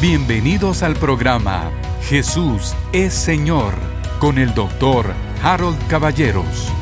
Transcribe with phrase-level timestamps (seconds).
[0.00, 1.70] Bienvenidos al programa
[2.04, 3.74] Jesús es Señor
[4.18, 6.72] con el doctor Harold Caballeros.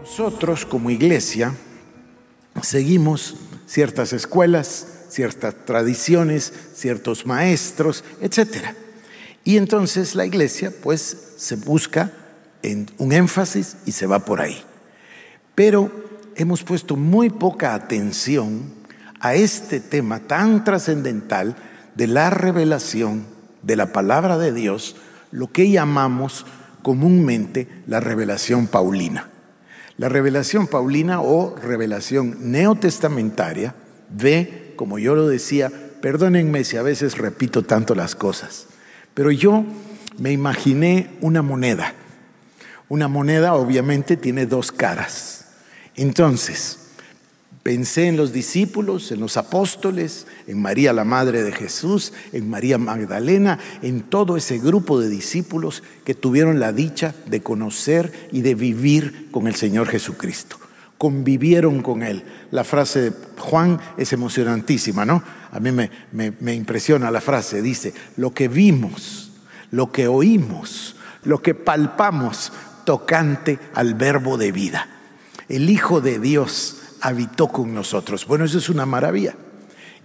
[0.00, 1.54] Nosotros como iglesia
[2.60, 8.74] seguimos ciertas escuelas, ciertas tradiciones, ciertos maestros, etc.
[9.44, 12.10] Y entonces la iglesia pues se busca
[12.64, 14.60] en un énfasis y se va por ahí.
[15.54, 15.88] Pero
[16.34, 18.79] hemos puesto muy poca atención
[19.20, 21.54] a este tema tan trascendental
[21.94, 23.26] de la revelación
[23.62, 24.96] de la palabra de Dios,
[25.30, 26.46] lo que llamamos
[26.82, 29.28] comúnmente la revelación paulina.
[29.98, 33.74] La revelación paulina o revelación neotestamentaria
[34.08, 38.66] ve, como yo lo decía, perdónenme si a veces repito tanto las cosas,
[39.12, 39.64] pero yo
[40.18, 41.94] me imaginé una moneda.
[42.88, 45.46] Una moneda obviamente tiene dos caras.
[45.96, 46.79] Entonces,
[47.70, 52.78] Pensé en los discípulos, en los apóstoles, en María la Madre de Jesús, en María
[52.78, 58.56] Magdalena, en todo ese grupo de discípulos que tuvieron la dicha de conocer y de
[58.56, 60.56] vivir con el Señor Jesucristo.
[60.98, 62.24] Convivieron con Él.
[62.50, 65.22] La frase de Juan es emocionantísima, ¿no?
[65.52, 67.62] A mí me, me impresiona la frase.
[67.62, 69.30] Dice, lo que vimos,
[69.70, 72.52] lo que oímos, lo que palpamos
[72.84, 74.88] tocante al verbo de vida.
[75.48, 78.26] El Hijo de Dios habitó con nosotros.
[78.26, 79.34] Bueno, eso es una maravilla.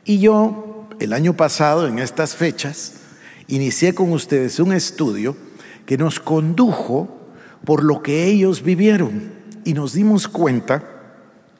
[0.04, 2.94] Y yo, el año pasado, en estas fechas,
[3.48, 5.36] inicié con ustedes un estudio
[5.86, 7.10] que nos condujo
[7.64, 9.32] por lo que ellos vivieron
[9.64, 10.84] y nos dimos cuenta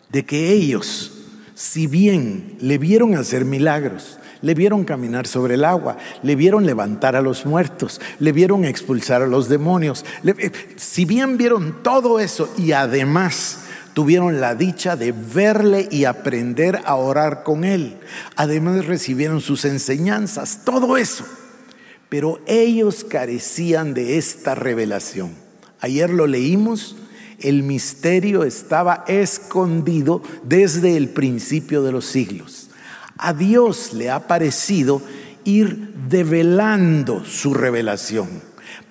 [0.10, 1.12] de que ellos,
[1.56, 7.16] si bien le vieron hacer milagros, le vieron caminar sobre el agua, le vieron levantar
[7.16, 12.54] a los muertos, le vieron expulsar a los demonios, eh, si bien vieron todo eso
[12.58, 13.65] y además
[13.96, 17.96] tuvieron la dicha de verle y aprender a orar con él.
[18.36, 21.26] Además recibieron sus enseñanzas, todo eso.
[22.10, 25.32] Pero ellos carecían de esta revelación.
[25.80, 26.98] Ayer lo leímos,
[27.40, 32.70] el misterio estaba escondido desde el principio de los siglos.
[33.18, 35.02] A Dios le ha parecido
[35.46, 38.28] ir develando su revelación.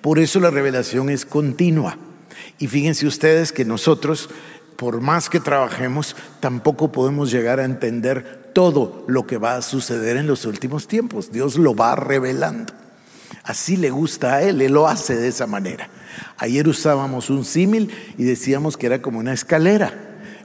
[0.01, 1.99] Por eso la revelación es continua.
[2.57, 4.29] Y fíjense ustedes que nosotros
[4.75, 10.17] por más que trabajemos, tampoco podemos llegar a entender todo lo que va a suceder
[10.17, 11.31] en los últimos tiempos.
[11.31, 12.73] Dios lo va revelando.
[13.43, 15.89] Así le gusta a Él, Él lo hace de esa manera.
[16.37, 19.93] Ayer usábamos un símil y decíamos que era como una escalera.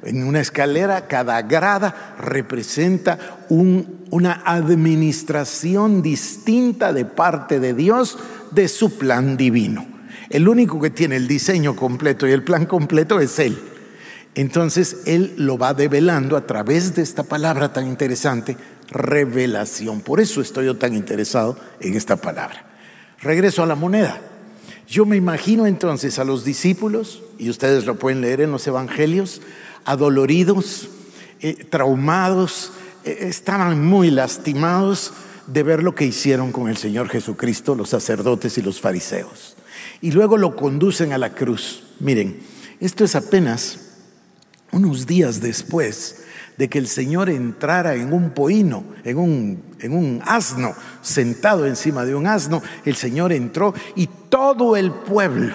[0.03, 8.19] En una escalera cada grada representa una administración distinta de parte de Dios
[8.51, 9.87] de su plan divino.
[10.31, 13.70] El único que tiene el diseño completo y el plan completo es Él.
[14.41, 18.57] Entonces Él lo va develando a través de esta palabra tan interesante,
[18.89, 20.01] revelación.
[20.01, 22.65] Por eso estoy yo tan interesado en esta palabra.
[23.21, 24.19] Regreso a la moneda.
[24.89, 29.43] Yo me imagino entonces a los discípulos, y ustedes lo pueden leer en los evangelios,
[29.85, 30.89] adoloridos,
[31.43, 32.73] eh, traumados,
[33.05, 35.13] eh, estaban muy lastimados
[35.49, 39.59] de ver lo que hicieron con el Señor Jesucristo, los sacerdotes y los fariseos.
[40.01, 41.83] Y luego lo conducen a la cruz.
[42.01, 42.41] Miren,
[42.81, 43.90] esto es apenas
[44.73, 46.17] unos días después
[46.57, 52.27] de que el Señor entrara en un poino, en un, asno, sentado encima de un
[52.27, 55.55] asno, el Señor entró y todo el pueblo,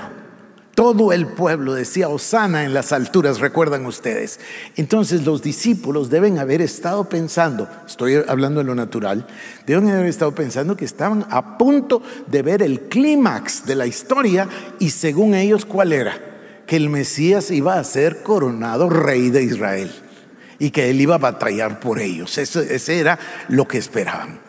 [0.74, 4.40] todo el pueblo decía Osana en las alturas, recuerdan ustedes.
[4.78, 9.28] Entonces los discípulos deben haber estado pensando, estoy hablando de lo natural,
[9.68, 14.50] deben haber estado pensando que estaban a punto de ver el clímax de la historia
[14.80, 16.35] y según ellos, ¿cuál era?
[16.66, 19.92] Que el Mesías iba a ser coronado rey de Israel
[20.60, 22.38] y que él iba a batallar por ellos.
[22.38, 24.40] Eso, era lo que esperaban.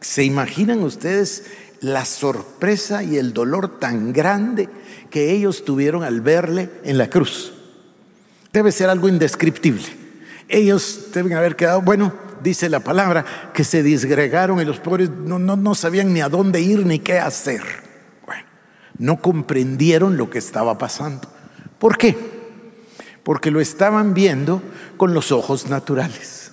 [0.00, 1.44] ¿Se imaginan ustedes
[1.80, 4.68] la sorpresa y el dolor tan grande
[5.10, 7.52] que ellos tuvieron al verle en la cruz?
[8.52, 9.84] Debe ser algo indescriptible.
[10.48, 12.12] Ellos deben haber quedado, bueno,
[12.42, 13.24] dice la palabra,
[13.54, 16.98] que se disgregaron y los pobres no, no, no sabían ni a dónde ir ni
[16.98, 17.62] qué hacer.
[18.26, 18.42] Bueno,
[18.98, 21.28] no comprendieron lo que estaba pasando.
[21.80, 22.14] ¿Por qué?
[23.24, 24.62] Porque lo estaban viendo
[24.98, 26.52] con los ojos naturales.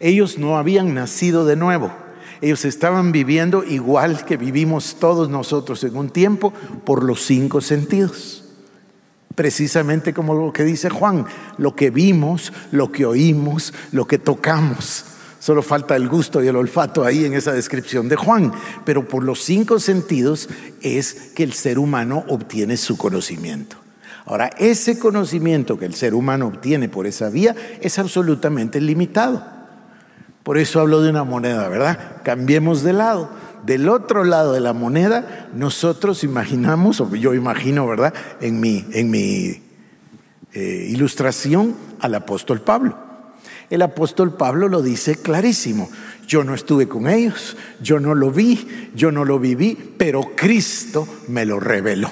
[0.00, 1.92] Ellos no habían nacido de nuevo.
[2.40, 6.54] Ellos estaban viviendo igual que vivimos todos nosotros en un tiempo
[6.84, 8.44] por los cinco sentidos.
[9.34, 11.26] Precisamente como lo que dice Juan,
[11.58, 15.04] lo que vimos, lo que oímos, lo que tocamos.
[15.38, 18.52] Solo falta el gusto y el olfato ahí en esa descripción de Juan.
[18.86, 20.48] Pero por los cinco sentidos
[20.80, 23.81] es que el ser humano obtiene su conocimiento.
[24.24, 29.44] Ahora, ese conocimiento que el ser humano obtiene por esa vía es absolutamente limitado.
[30.42, 32.22] Por eso hablo de una moneda, ¿verdad?
[32.24, 33.30] Cambiemos de lado.
[33.64, 38.12] Del otro lado de la moneda, nosotros imaginamos, o yo imagino, ¿verdad?
[38.40, 39.62] En mi, en mi
[40.52, 42.98] eh, ilustración al apóstol Pablo.
[43.70, 45.88] El apóstol Pablo lo dice clarísimo.
[46.26, 51.08] Yo no estuve con ellos, yo no lo vi, yo no lo viví, pero Cristo
[51.28, 52.10] me lo reveló.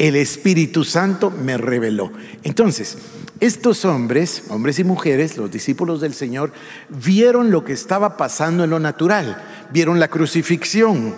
[0.00, 2.10] El Espíritu Santo me reveló.
[2.42, 2.96] Entonces,
[3.38, 6.54] estos hombres, hombres y mujeres, los discípulos del Señor,
[6.88, 9.36] vieron lo que estaba pasando en lo natural,
[9.70, 11.14] vieron la crucifixión.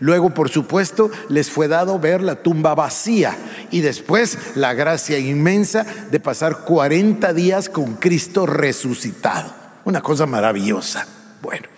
[0.00, 3.34] Luego, por supuesto, les fue dado ver la tumba vacía
[3.70, 9.50] y después la gracia inmensa de pasar 40 días con Cristo resucitado.
[9.86, 11.06] Una cosa maravillosa.
[11.40, 11.68] Bueno,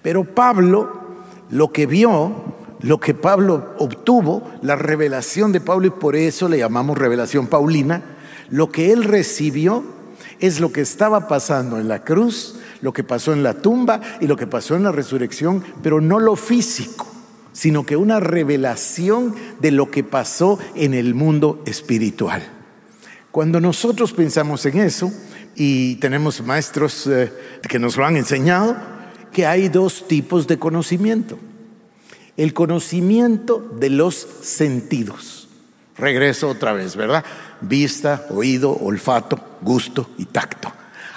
[0.00, 1.04] pero Pablo
[1.50, 6.58] lo que vio, lo que Pablo obtuvo, la revelación de Pablo, y por eso le
[6.58, 8.02] llamamos revelación paulina,
[8.50, 9.84] lo que él recibió
[10.40, 14.26] es lo que estaba pasando en la cruz, lo que pasó en la tumba y
[14.26, 17.06] lo que pasó en la resurrección, pero no lo físico,
[17.52, 22.42] sino que una revelación de lo que pasó en el mundo espiritual.
[23.30, 25.10] Cuando nosotros pensamos en eso,
[25.56, 27.32] y tenemos maestros eh,
[27.68, 28.76] que nos lo han enseñado,
[29.32, 31.38] que hay dos tipos de conocimiento.
[32.36, 35.48] El conocimiento de los sentidos.
[35.96, 37.24] Regreso otra vez, ¿verdad?
[37.68, 40.72] vista, oído, olfato, gusto y tacto.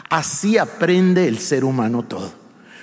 [0.10, 2.32] Así aprende el ser humano todo,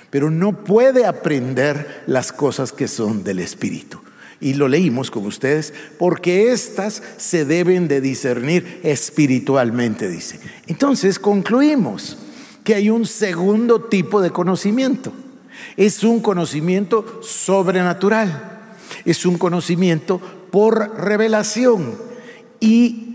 [0.09, 3.99] pero no puede aprender las cosas que son del Espíritu.
[4.41, 10.39] Y lo leímos con ustedes, porque éstas se deben de discernir espiritualmente, dice.
[10.67, 12.17] Entonces concluimos
[12.63, 15.13] que hay un segundo tipo de conocimiento.
[15.77, 18.69] Es un conocimiento sobrenatural,
[19.05, 20.19] es un conocimiento
[20.51, 21.95] por revelación
[22.59, 23.05] y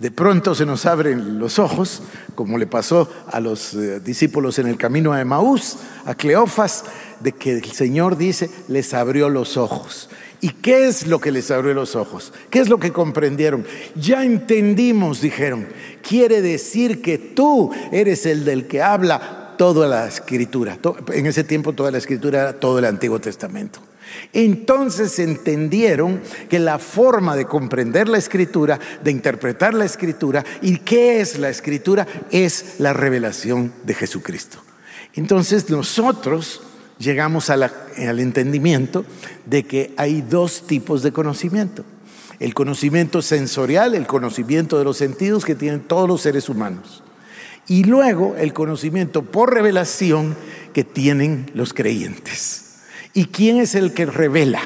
[0.00, 2.02] de pronto se nos abren los ojos,
[2.34, 6.84] como le pasó a los eh, discípulos en el camino a Emaús, a Cleofas,
[7.20, 10.10] de que el Señor dice, les abrió los ojos.
[10.42, 12.34] ¿Y qué es lo que les abrió los ojos?
[12.50, 13.64] ¿Qué es lo que comprendieron?
[13.94, 15.66] Ya entendimos, dijeron.
[16.06, 20.78] Quiere decir que tú eres el del que habla toda la escritura.
[21.12, 23.80] En ese tiempo toda la escritura era todo el Antiguo Testamento.
[24.32, 31.20] Entonces entendieron que la forma de comprender la escritura, de interpretar la escritura y qué
[31.20, 34.58] es la escritura es la revelación de Jesucristo.
[35.14, 36.62] Entonces nosotros
[36.98, 39.04] llegamos al entendimiento
[39.44, 41.84] de que hay dos tipos de conocimiento.
[42.38, 47.02] El conocimiento sensorial, el conocimiento de los sentidos que tienen todos los seres humanos.
[47.68, 50.36] Y luego el conocimiento por revelación
[50.72, 52.76] que tienen los creyentes.
[53.12, 54.60] ¿Y quién es el que revela?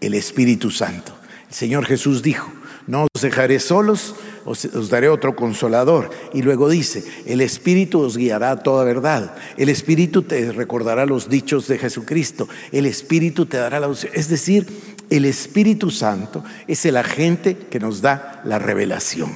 [0.00, 1.16] El Espíritu Santo.
[1.48, 2.52] El Señor Jesús dijo,
[2.86, 4.14] no os dejaré solos,
[4.44, 6.10] os, daré otro consolador.
[6.34, 9.34] Y luego dice, el Espíritu os guiará a toda verdad.
[9.56, 12.48] El Espíritu te recordará los dichos de Jesucristo.
[12.70, 14.66] El Espíritu te dará la Es decir,
[15.10, 19.32] el Espíritu Santo es el agente que nos da la revelación.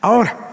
[0.00, 0.45] Ahora,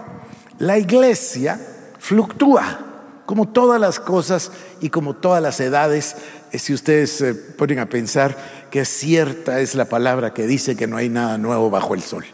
[0.64, 1.60] la iglesia
[1.98, 2.78] fluctúa
[3.26, 4.50] como todas las cosas
[4.80, 6.16] y como todas las edades,
[6.52, 8.36] eh, si ustedes se ponen a pensar
[8.70, 12.24] que cierta es la palabra que dice que no hay nada nuevo bajo el sol.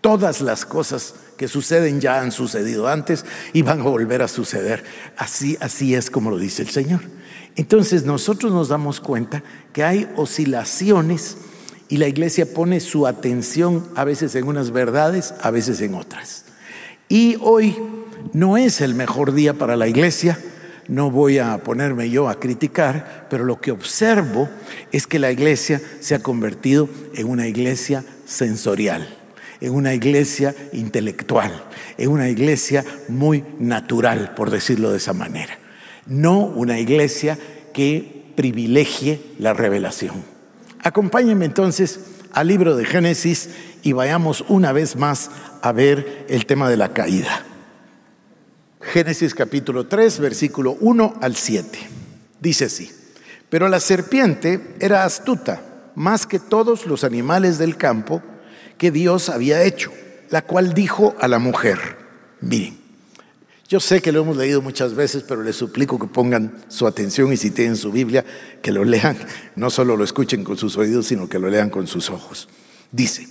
[0.00, 4.84] Todas las cosas que suceden ya han sucedido antes y van a volver a suceder.
[5.16, 7.00] Así, así es como lo dice el Señor.
[7.56, 9.42] Entonces nosotros nos damos cuenta
[9.72, 11.36] que hay oscilaciones
[11.88, 16.45] y la iglesia pone su atención a veces en unas verdades, a veces en otras.
[17.08, 17.76] Y hoy
[18.32, 20.38] no es el mejor día para la iglesia,
[20.88, 24.48] no voy a ponerme yo a criticar, pero lo que observo
[24.92, 29.08] es que la iglesia se ha convertido en una iglesia sensorial,
[29.60, 31.64] en una iglesia intelectual,
[31.96, 35.58] en una iglesia muy natural, por decirlo de esa manera.
[36.06, 37.38] No una iglesia
[37.72, 40.22] que privilegie la revelación.
[40.82, 42.00] Acompáñenme entonces
[42.36, 43.48] al libro de Génesis
[43.82, 45.30] y vayamos una vez más
[45.62, 47.46] a ver el tema de la caída.
[48.82, 51.78] Génesis capítulo 3, versículo 1 al 7.
[52.38, 52.92] Dice así,
[53.48, 55.62] pero la serpiente era astuta
[55.94, 58.22] más que todos los animales del campo
[58.76, 59.90] que Dios había hecho,
[60.28, 61.78] la cual dijo a la mujer,
[62.42, 62.78] miren,
[63.68, 67.32] yo sé que lo hemos leído muchas veces, pero les suplico que pongan su atención
[67.32, 68.24] y si tienen su Biblia,
[68.62, 69.16] que lo lean,
[69.56, 72.48] no solo lo escuchen con sus oídos, sino que lo lean con sus ojos.
[72.92, 73.28] Dice,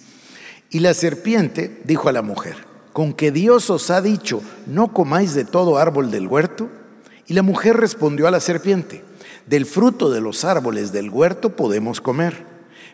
[0.70, 2.56] y la serpiente dijo a la mujer,
[2.92, 6.70] con que Dios os ha dicho, no comáis de todo árbol del huerto?
[7.28, 9.04] Y la mujer respondió a la serpiente,
[9.48, 12.44] del fruto de los árboles del huerto podemos comer,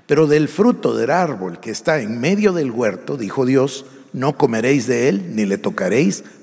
[0.06, 4.88] pero del fruto del árbol que está en medio del huerto, dijo Dios, no comeréis
[4.88, 6.24] de él ni le tocaréis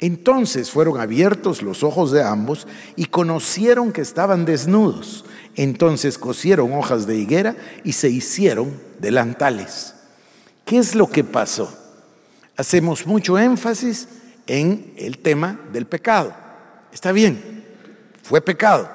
[0.00, 5.24] Entonces fueron abiertos los ojos de ambos y conocieron que estaban desnudos.
[5.56, 9.94] Entonces cosieron hojas de higuera y se hicieron delantales.
[10.64, 11.72] ¿Qué es lo que pasó?
[12.56, 14.08] Hacemos mucho énfasis
[14.46, 16.32] en el tema del pecado.
[16.92, 17.64] Está bien,
[18.22, 18.88] fue pecado.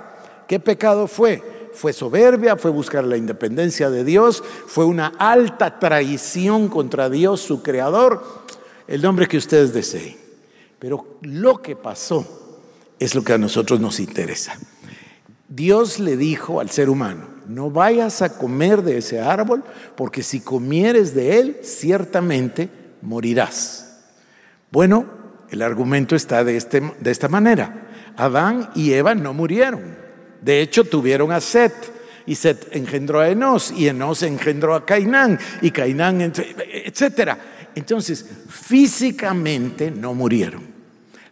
[0.48, 1.43] ¿Qué pecado fue?
[1.74, 7.63] Fue soberbia, fue buscar la independencia de Dios, fue una alta traición contra Dios, su
[7.63, 8.24] creador,
[8.88, 10.23] el nombre que ustedes deseen.
[10.84, 12.28] Pero lo que pasó
[13.00, 14.60] es lo que a nosotros nos interesa.
[15.48, 19.63] Dios le dijo al ser humano, no vayas a comer de ese árbol,
[19.96, 22.70] porque si comieres de él, ciertamente
[23.02, 24.02] morirás.
[24.72, 25.06] Bueno,
[25.52, 27.88] el argumento está de, este, de esta manera.
[28.18, 29.96] Adán y Eva no murieron.
[30.42, 31.74] De hecho, tuvieron a Set.
[32.25, 33.72] Y Set engendró a Enos.
[33.72, 35.40] Y Enos engendró a Cainán.
[35.62, 37.38] Y Cainán, etc.
[37.74, 40.73] Entonces, físicamente no murieron.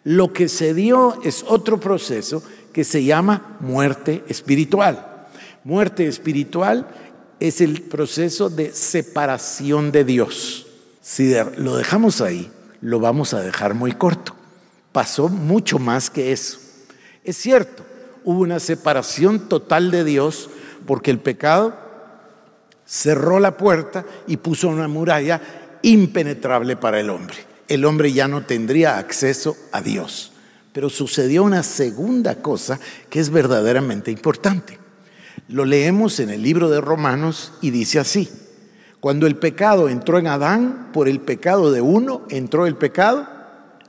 [0.04, 2.42] Lo que se dio es otro proceso
[2.74, 5.28] que se llama muerte espiritual.
[5.64, 6.88] Muerte espiritual
[7.40, 10.66] es el proceso de separación de Dios.
[11.02, 14.36] Si lo dejamos ahí, lo vamos a dejar muy corto.
[14.92, 16.58] Pasó mucho más que eso.
[17.24, 17.86] Es cierto,
[18.24, 20.50] hubo una separación total de Dios
[20.88, 21.76] porque el pecado
[22.86, 25.42] cerró la puerta y puso una muralla
[25.84, 30.34] impenetrable para el hombre el hombre ya no tendría acceso a Dios.
[30.74, 34.78] Pero sucedió una segunda cosa que es verdaderamente importante.
[35.48, 38.30] Lo leemos en el libro de Romanos y dice así,
[39.00, 43.26] cuando el pecado entró en Adán, por el pecado de uno entró el pecado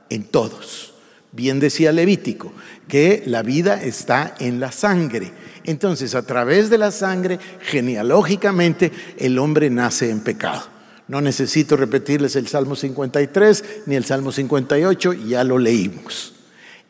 [0.09, 0.93] en todos.
[1.33, 2.53] Bien decía Levítico,
[2.87, 5.33] que la vida está en la sangre.
[5.65, 10.72] Entonces, a través de la sangre, genealógicamente, el hombre nace en pecado.
[11.07, 16.33] No necesito repetirles el Salmo 53 ni el Salmo 58, ya lo leímos.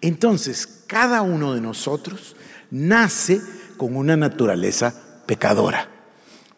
[0.01, 2.35] Entonces, cada uno de nosotros
[2.69, 3.41] nace
[3.77, 4.93] con una naturaleza
[5.25, 5.89] pecadora.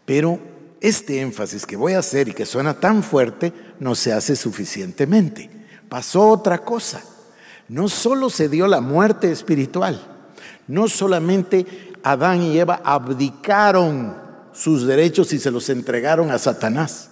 [0.05, 0.39] Pero
[0.81, 5.49] este énfasis que voy a hacer y que suena tan fuerte no se hace suficientemente.
[5.87, 7.01] Pasó otra cosa.
[7.67, 9.99] No solo se dio la muerte espiritual,
[10.67, 11.65] no solamente
[12.03, 14.15] Adán y Eva abdicaron
[14.53, 17.09] sus derechos y se los entregaron a Satanás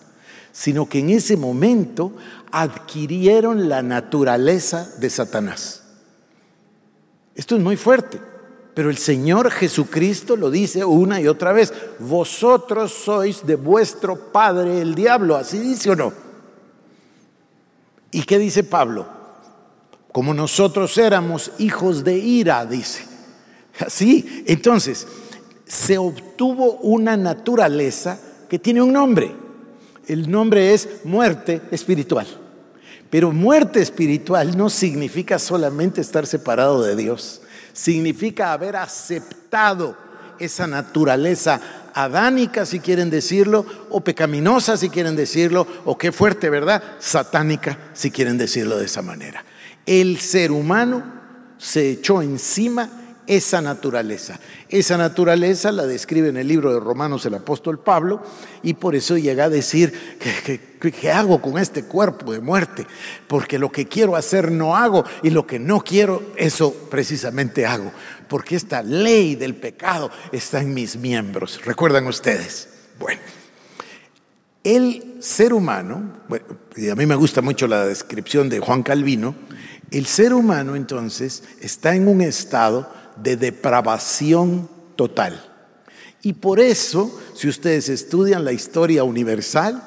[0.53, 2.13] sino que en ese momento
[2.51, 5.83] adquirieron la naturaleza de Satanás.
[7.35, 8.21] Esto es muy fuerte,
[8.75, 14.79] pero el Señor Jesucristo lo dice una y otra vez, vosotros sois de vuestro padre
[14.79, 16.13] el diablo, así dice o no.
[18.11, 19.07] ¿Y qué dice Pablo?
[20.11, 23.03] Como nosotros éramos hijos de ira, dice.
[23.79, 25.07] Así, entonces,
[25.65, 29.42] se obtuvo una naturaleza que tiene un nombre.
[30.07, 32.27] El nombre es muerte espiritual.
[33.09, 37.41] Pero muerte espiritual no significa solamente estar separado de Dios,
[37.71, 39.95] significa haber aceptado
[40.39, 41.61] esa naturaleza
[41.93, 46.81] adánica, si quieren decirlo, o pecaminosa, si quieren decirlo, o qué fuerte, ¿verdad?
[46.97, 49.45] Satánica, si quieren decirlo de esa manera.
[49.85, 51.03] El ser humano
[51.59, 54.39] se echó encima esa naturaleza.
[54.69, 58.21] Esa naturaleza la describe en el libro de Romanos el apóstol Pablo
[58.61, 62.85] y por eso llega a decir, ¿qué, hago con este cuerpo de muerte?
[63.27, 67.91] Porque lo que quiero hacer no hago y lo que no quiero, eso precisamente hago.
[68.27, 71.61] Porque esta ley del pecado está en mis miembros.
[71.65, 72.69] ¿Recuerdan ustedes?
[72.99, 73.21] Bueno,
[74.63, 76.21] el ser humano,
[76.75, 79.35] y a mí me gusta mucho la descripción de Juan Calvino,
[79.91, 85.49] el ser humano entonces está en un estado de depravación total.
[86.21, 89.83] Y por eso, si ustedes estudian la historia universal,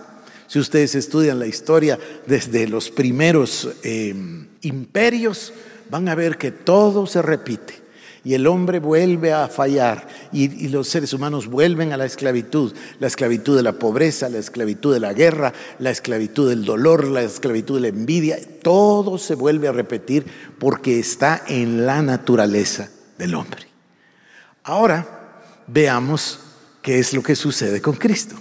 [0.49, 5.53] si ustedes estudian la historia desde los primeros em, imperios,
[5.91, 7.87] van a ver que todo se repite.
[8.23, 12.75] Y el hombre vuelve a fallar y, y, los seres humanos vuelven a la esclavitud,
[12.99, 17.23] la esclavitud de la pobreza, la esclavitud de la guerra, la esclavitud del dolor, la
[17.23, 20.27] esclavitud de la envidia, todo se vuelve a repetir
[20.59, 23.67] porque está en la naturaleza del hombre.
[24.65, 25.07] Ahora
[25.67, 26.41] veamos
[26.83, 28.37] qué es lo que sucede con Cristo.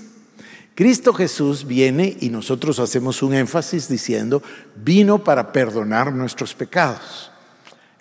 [0.76, 4.44] Cristo Jesús viene y nosotros hacemos un énfasis diciendo,
[4.76, 7.32] vino para perdonar nuestros pecados.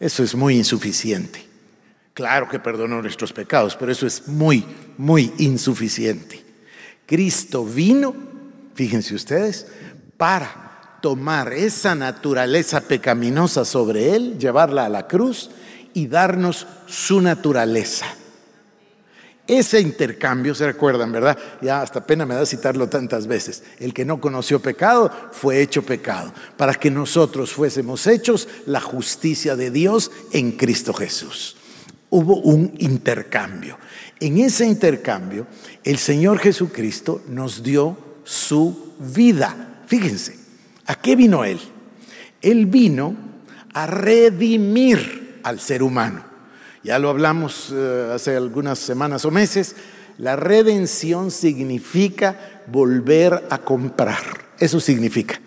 [0.00, 1.46] Eso es muy insuficiente.
[2.14, 4.64] Claro que perdonó nuestros pecados, pero eso es muy,
[4.98, 6.44] muy insuficiente.
[7.06, 8.14] Cristo vino,
[8.74, 9.66] fíjense ustedes,
[10.16, 15.50] para tomar esa naturaleza pecaminosa sobre él, llevarla a la cruz
[15.94, 18.06] y darnos su naturaleza.
[19.46, 21.36] Ese intercambio, se recuerdan, ¿verdad?
[21.60, 23.62] Ya hasta pena me da citarlo tantas veces.
[23.78, 29.54] El que no conoció pecado fue hecho pecado, para que nosotros fuésemos hechos la justicia
[29.54, 31.56] de Dios en Cristo Jesús.
[32.08, 33.76] Hubo un intercambio.
[34.18, 35.46] En ese intercambio,
[35.82, 39.82] el Señor Jesucristo nos dio su vida.
[39.86, 40.38] Fíjense,
[40.86, 41.60] ¿a qué vino Él?
[42.40, 43.14] Él vino
[43.74, 46.24] a redimir al ser humano.
[46.82, 49.76] Ya lo hablamos eh, hace algunas semanas o meses.
[50.18, 54.22] La redención significa volver a comprar.
[54.58, 55.40] Eso significa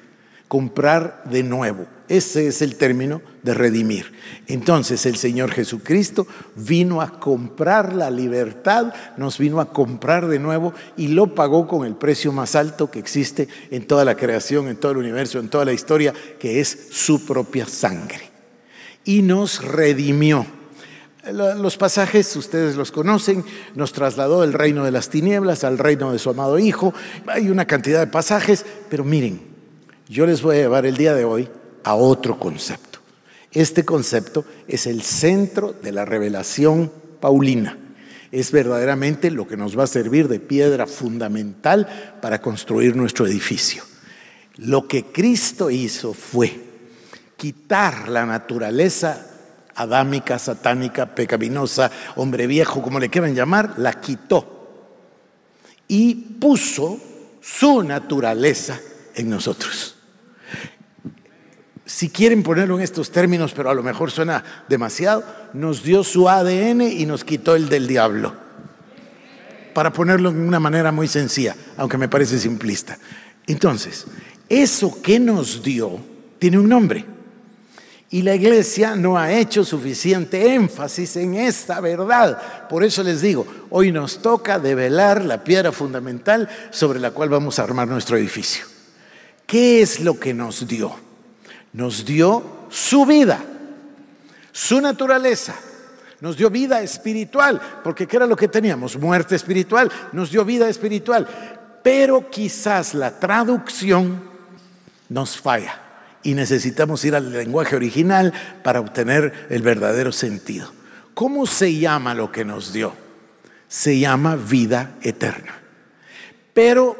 [0.47, 1.85] comprar de nuevo.
[2.07, 4.13] Ese es el término de redimir.
[4.47, 6.25] Entonces el Señor Jesucristo
[6.55, 11.85] vino a comprar la libertad, nos vino a comprar de nuevo y lo pagó con
[11.85, 15.49] el precio más alto que existe en toda la creación, en todo el universo, en
[15.49, 18.26] toda la historia, que es su propia sangre.
[19.07, 20.45] Y nos redimió.
[21.31, 26.19] Los pasajes ustedes los conocen, nos trasladó del reino de las tinieblas al reino de
[26.19, 26.93] su amado Hijo.
[27.25, 29.41] Hay una cantidad de pasajes, pero miren,
[30.07, 31.49] yo les voy a llevar el día de hoy
[31.83, 32.99] a otro concepto.
[33.51, 37.77] Este concepto es el centro de la revelación paulina.
[38.31, 43.83] Es verdaderamente lo que nos va a servir de piedra fundamental para construir nuestro edificio.
[44.57, 46.66] Lo que Cristo hizo fue
[47.37, 49.25] quitar la naturaleza
[49.75, 54.57] adámica, satánica, pecaminosa, hombre viejo, como le quieran llamar, la quitó
[55.87, 56.99] y puso
[57.41, 58.79] su naturaleza
[59.15, 59.95] en nosotros.
[61.85, 66.27] Si quieren ponerlo en estos términos, pero a lo mejor suena demasiado, nos dio su
[66.27, 68.33] ADN y nos quitó el del diablo.
[69.73, 72.97] Para ponerlo en una manera muy sencilla, aunque me parece simplista.
[73.45, 74.05] Entonces,
[74.49, 75.99] eso que nos dio
[76.39, 77.16] tiene un nombre.
[78.09, 82.67] Y la iglesia no ha hecho suficiente énfasis en esta verdad.
[82.69, 87.59] Por eso les digo, hoy nos toca develar la piedra fundamental sobre la cual vamos
[87.59, 88.65] a armar nuestro edificio.
[89.45, 90.95] ¿Qué es lo que nos dio?
[91.73, 93.43] Nos dio su vida,
[94.53, 95.55] su naturaleza.
[96.21, 98.97] Nos dio vida espiritual, porque ¿qué era lo que teníamos?
[98.97, 99.91] Muerte espiritual.
[100.13, 101.27] Nos dio vida espiritual.
[101.83, 104.21] Pero quizás la traducción
[105.09, 105.86] nos falla
[106.27, 110.69] y necesitamos ir al lenguaje original para obtener el verdadero sentido.
[111.13, 112.91] ¿Cómo se llama lo que nos dio?
[113.69, 115.57] Se llama vida eterna.
[116.53, 116.97] Pero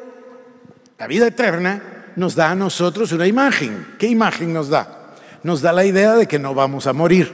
[0.97, 3.85] la vida eterna nos da a nosotros una imagen.
[3.99, 5.13] ¿Qué imagen nos da?
[5.43, 7.29] Nos da la idea de que no vamos a morir.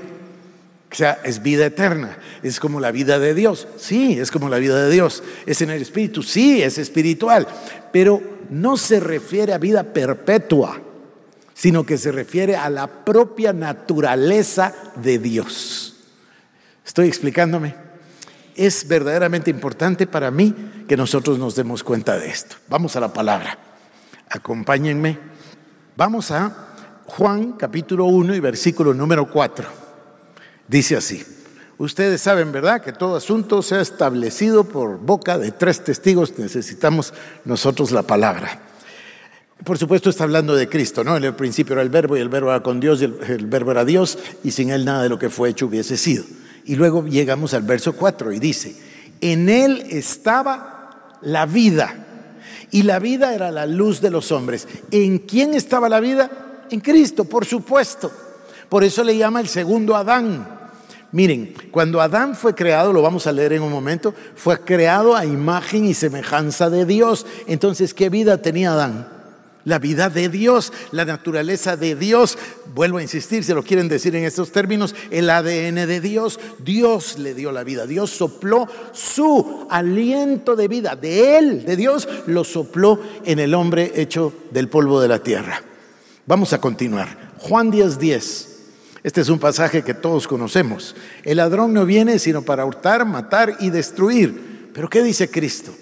[0.92, 2.18] O sea, es vida eterna.
[2.42, 3.68] Es como la vida de Dios.
[3.78, 5.22] Sí, es como la vida de Dios.
[5.46, 6.24] Es en el espíritu.
[6.24, 7.48] Sí, es espiritual.
[7.92, 10.82] Pero no se refiere a vida perpetua
[11.54, 15.96] sino que se refiere a la propia naturaleza de Dios.
[16.86, 17.76] ¿Estoy explicándome?
[18.56, 22.56] Es verdaderamente importante para mí que nosotros nos demos cuenta de esto.
[22.70, 23.58] Vamos a la palabra.
[24.30, 25.18] Acompáñenme.
[25.96, 26.74] Vamos a
[27.06, 29.68] Juan capítulo 1 y versículo número 4.
[30.68, 31.24] Dice así.
[31.78, 36.38] Ustedes saben, ¿verdad?, que todo asunto se ha establecido por boca de tres testigos.
[36.38, 37.14] Necesitamos
[37.46, 38.62] nosotros la palabra.
[39.64, 41.16] Por supuesto está hablando de Cristo, ¿no?
[41.16, 43.72] En el principio era el verbo y el verbo era con Dios y el, verbo
[43.72, 46.26] era Dios y sin él nada de lo que fue hecho hubiese sido.
[46.66, 48.76] Y luego llegamos al verso 4 y dice,
[49.22, 51.96] en él estaba la vida
[52.72, 54.68] y la vida era la luz de los hombres.
[54.92, 56.30] ¿En quién estaba la vida?
[56.70, 58.12] En Cristo, por supuesto.
[58.68, 60.62] Por eso le llama el segundo Adán.
[61.12, 65.26] Miren, cuando Adán fue creado, lo vamos a leer en un momento, fue creado a
[65.26, 67.28] imagen y semejanza de Dios.
[67.46, 69.13] Entonces, ¿qué vida tenía Adán?
[69.66, 72.38] La vida de Dios, la naturaleza de Dios.
[72.74, 76.40] Vuelvo a insistir, si lo quieren decir en estos términos, el ADN de Dios.
[76.60, 82.08] Dios le dio la vida, Dios sopló su aliento de vida, de Él, de Dios,
[82.28, 85.62] lo sopló en el hombre hecho del polvo de la tierra.
[86.26, 87.34] Vamos a continuar.
[87.40, 87.98] Juan 10:10.
[87.98, 88.50] 10.
[89.04, 90.96] Este es un pasaje que todos conocemos.
[91.24, 94.70] El ladrón no viene sino para hurtar, matar y destruir.
[94.74, 95.74] Pero ¿qué dice Cristo?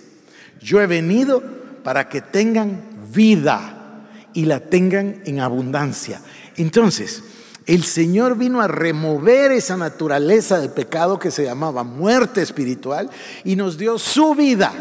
[0.60, 1.44] Yo he venido
[1.84, 6.22] para que tengan vida y la tengan en abundancia.
[6.58, 7.24] Entonces,
[7.66, 13.10] el Señor vino a remover esa naturaleza de pecado que se llamaba muerte espiritual
[13.44, 14.74] y nos dio su vida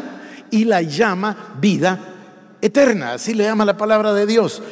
[0.51, 2.01] y la llama vida
[2.61, 4.63] eterna, así le llama la palabra de Dios.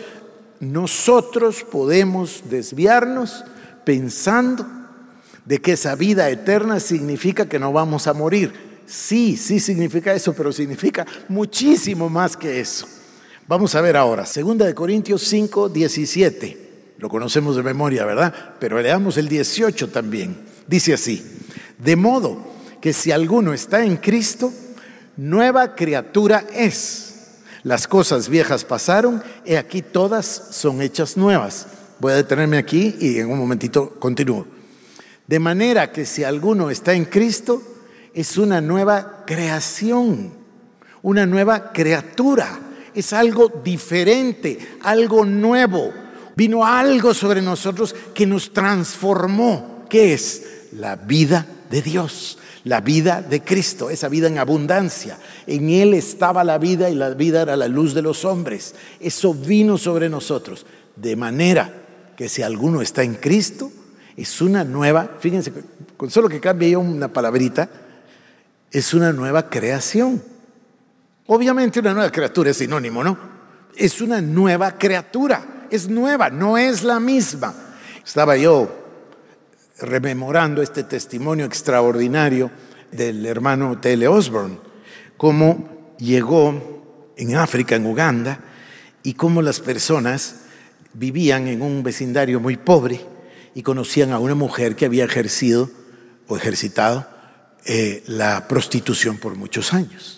[0.61, 3.45] Nosotros podemos desviarnos
[3.85, 4.67] pensando
[5.45, 8.53] de que esa vida eterna significa que no vamos a morir.
[8.87, 12.87] Sí, sí significa eso, pero significa muchísimo más que eso.
[13.49, 16.95] Vamos a ver ahora, 2 de Corintios 5, 17.
[16.99, 18.35] Lo conocemos de memoria, ¿verdad?
[18.61, 20.37] Pero leamos el 18 también.
[20.67, 21.25] Dice así,
[21.79, 22.47] de modo
[22.83, 24.53] que si alguno está en Cristo,
[25.17, 27.39] nueva criatura es.
[27.63, 31.69] Las cosas viejas pasaron, y aquí todas son hechas nuevas.
[32.01, 34.47] Voy a detenerme aquí y en un momentito continúo.
[35.27, 37.63] De manera que si alguno está en Cristo,
[38.13, 40.35] es una nueva creación,
[41.01, 42.68] una nueva criatura,
[42.99, 45.93] es algo diferente, algo nuevo.
[46.35, 49.85] Vino algo sobre nosotros que nos transformó.
[49.89, 50.43] ¿Qué es?
[50.73, 55.19] La vida de Dios, la vida de Cristo, esa vida en abundancia.
[55.47, 58.75] En Él estaba la vida y la vida era la luz de los hombres.
[59.01, 60.67] Eso vino sobre nosotros.
[60.97, 61.73] De manera
[62.17, 63.71] que si alguno está en Cristo,
[64.17, 65.53] es una nueva, fíjense,
[65.97, 67.71] con solo que cambie yo una palabrita,
[68.71, 70.23] es una nueva creación.
[71.31, 73.19] Obviamente una nueva criatura es sinónimo, ¿no?
[73.77, 77.55] Es una nueva criatura, es nueva, no es la misma.
[78.03, 78.75] Estaba yo
[79.81, 82.51] rememorando este testimonio extraordinario
[82.91, 84.09] del hermano T.L.
[84.09, 84.59] Osborne,
[85.19, 88.41] cómo llegó en África, en Uganda,
[89.03, 90.45] y cómo las personas
[90.95, 93.05] vivían en un vecindario muy pobre,
[93.55, 95.71] y conocían a una mujer que había ejercido
[96.27, 97.07] o ejercitado
[97.67, 100.18] eh, la prostitución por muchos años.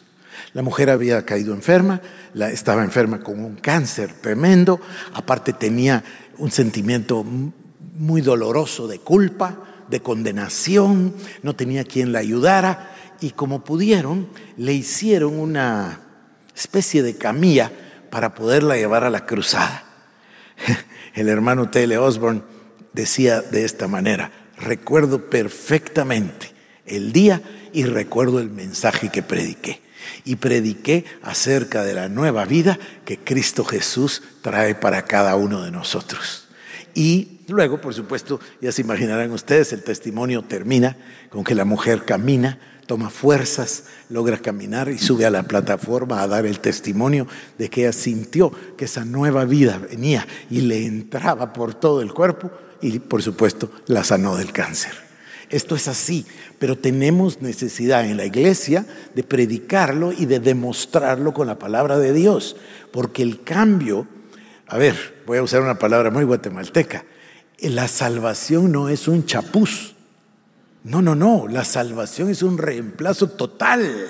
[0.53, 2.01] La mujer había caído enferma,
[2.35, 4.81] estaba enferma con un cáncer tremendo,
[5.15, 6.03] aparte tenía
[6.39, 13.65] un sentimiento muy doloroso de culpa, de condenación, no tenía quien la ayudara y como
[13.65, 16.01] pudieron le hicieron una
[16.55, 17.71] especie de camilla
[18.11, 19.85] para poderla llevar a la cruzada.
[21.15, 21.99] El hermano T.L.
[21.99, 22.43] Osborne
[22.93, 26.60] decía de esta manera, recuerdo perfectamente
[26.91, 29.81] el día y recuerdo el mensaje que prediqué.
[30.25, 35.71] Y prediqué acerca de la nueva vida que Cristo Jesús trae para cada uno de
[35.71, 36.49] nosotros.
[36.95, 40.97] Y luego, por supuesto, ya se imaginarán ustedes, el testimonio termina
[41.31, 46.27] con que la mujer camina, toma fuerzas, logra caminar y sube a la plataforma a
[46.27, 51.53] dar el testimonio de que ella sintió que esa nueva vida venía y le entraba
[51.53, 52.51] por todo el cuerpo
[52.81, 55.10] y por supuesto la sanó del cáncer.
[55.51, 56.27] Esto es así,
[56.61, 62.13] pero tenemos necesidad en la iglesia de predicarlo y de demostrarlo con la palabra de
[62.13, 62.57] Dios,
[62.93, 64.07] porque el cambio,
[64.69, 67.05] a ver, voy a usar una palabra muy guatemalteca,
[67.59, 69.95] la salvación no es un chapuz.
[70.85, 74.07] No, no, no, la salvación es un reemplazo total,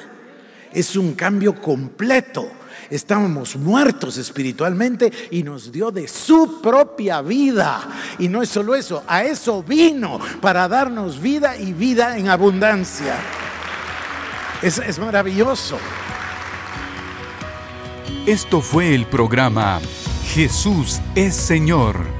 [0.72, 2.50] es un cambio completo
[2.90, 7.80] estábamos muertos espiritualmente y nos dio de su propia vida.
[8.18, 13.16] Y no es solo eso, a eso vino para darnos vida y vida en abundancia.
[14.60, 15.78] Es, es maravilloso.
[18.26, 19.80] Esto fue el programa
[20.26, 22.19] Jesús es Señor